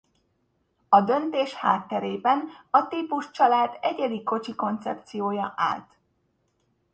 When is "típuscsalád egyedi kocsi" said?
2.87-4.55